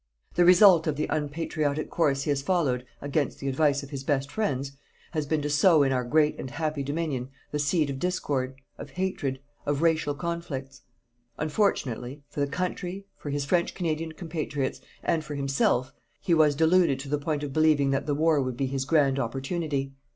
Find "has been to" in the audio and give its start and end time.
5.11-5.49